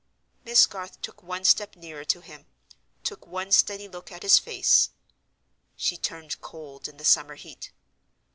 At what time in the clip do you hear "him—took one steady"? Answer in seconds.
2.21-3.87